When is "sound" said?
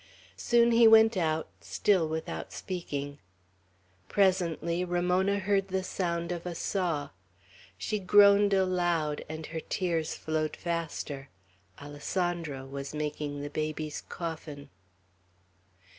5.83-6.31